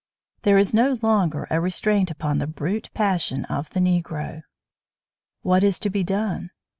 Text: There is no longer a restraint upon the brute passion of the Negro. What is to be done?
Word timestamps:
There 0.41 0.57
is 0.57 0.73
no 0.73 0.97
longer 1.03 1.45
a 1.51 1.61
restraint 1.61 2.09
upon 2.09 2.39
the 2.39 2.47
brute 2.47 2.89
passion 2.95 3.45
of 3.45 3.69
the 3.69 3.79
Negro. 3.79 4.41
What 5.43 5.63
is 5.63 5.77
to 5.77 5.91
be 5.91 6.03
done? 6.03 6.49